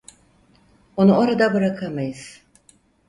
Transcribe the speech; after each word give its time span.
Onu 0.97 1.15
orada 1.17 1.53
bırakamayız. 1.53 2.41